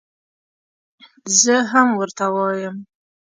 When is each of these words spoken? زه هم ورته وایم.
زه 1.41 1.55
هم 1.71 1.87
ورته 1.99 2.25
وایم. 2.33 2.75